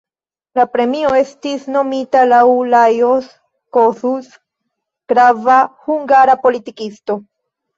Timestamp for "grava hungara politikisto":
5.15-7.21